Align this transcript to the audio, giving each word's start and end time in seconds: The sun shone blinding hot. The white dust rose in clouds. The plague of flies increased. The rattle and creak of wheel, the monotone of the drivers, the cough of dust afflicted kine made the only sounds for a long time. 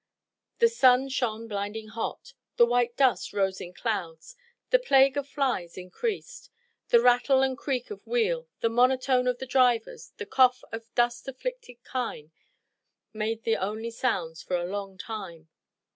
The 0.57 0.67
sun 0.67 1.09
shone 1.09 1.47
blinding 1.47 1.89
hot. 1.89 2.33
The 2.57 2.65
white 2.65 2.97
dust 2.97 3.33
rose 3.33 3.61
in 3.61 3.71
clouds. 3.71 4.35
The 4.71 4.79
plague 4.79 5.15
of 5.15 5.27
flies 5.27 5.77
increased. 5.77 6.49
The 6.89 6.99
rattle 7.03 7.43
and 7.43 7.55
creak 7.55 7.91
of 7.91 8.07
wheel, 8.07 8.47
the 8.61 8.69
monotone 8.69 9.27
of 9.27 9.37
the 9.37 9.45
drivers, 9.45 10.13
the 10.17 10.25
cough 10.25 10.63
of 10.71 10.91
dust 10.95 11.27
afflicted 11.27 11.83
kine 11.83 12.31
made 13.13 13.43
the 13.43 13.57
only 13.57 13.91
sounds 13.91 14.41
for 14.41 14.55
a 14.57 14.65
long 14.65 14.97
time. 14.97 15.49